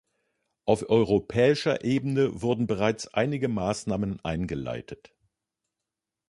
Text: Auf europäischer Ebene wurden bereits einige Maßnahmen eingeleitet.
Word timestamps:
Auf 0.65 0.89
europäischer 0.89 1.83
Ebene 1.83 2.41
wurden 2.41 2.65
bereits 2.65 3.07
einige 3.09 3.47
Maßnahmen 3.49 4.19
eingeleitet. 4.25 5.13